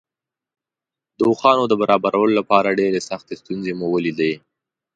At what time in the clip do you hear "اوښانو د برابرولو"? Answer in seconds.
1.29-2.33